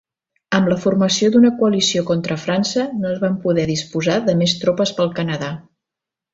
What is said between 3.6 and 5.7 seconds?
disposar de més tropes pel Canadà.